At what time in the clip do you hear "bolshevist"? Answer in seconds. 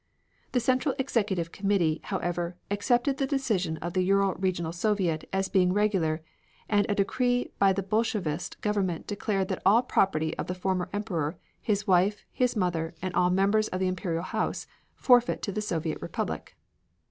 7.83-8.59